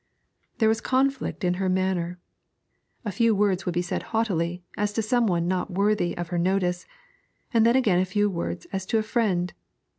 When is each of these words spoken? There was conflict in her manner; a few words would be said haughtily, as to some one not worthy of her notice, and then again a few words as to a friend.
There 0.57 0.67
was 0.67 0.81
conflict 0.81 1.43
in 1.43 1.53
her 1.61 1.69
manner; 1.69 2.19
a 3.05 3.11
few 3.11 3.35
words 3.35 3.67
would 3.67 3.73
be 3.75 3.83
said 3.83 4.01
haughtily, 4.09 4.63
as 4.75 4.93
to 4.93 5.03
some 5.03 5.27
one 5.27 5.47
not 5.47 5.69
worthy 5.69 6.17
of 6.17 6.29
her 6.29 6.39
notice, 6.39 6.87
and 7.53 7.67
then 7.67 7.75
again 7.75 7.99
a 7.99 8.05
few 8.05 8.27
words 8.27 8.65
as 8.73 8.87
to 8.87 8.97
a 8.97 9.03
friend. 9.03 9.53